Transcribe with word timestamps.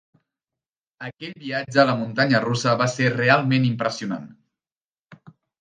Aquella 1.09 1.35
viatge 1.43 1.83
a 1.83 1.85
la 1.91 1.95
muntanya 2.01 2.41
russa 2.47 2.75
va 2.81 2.89
ser 2.97 3.13
realment 3.19 3.71
impressionant. 3.71 4.29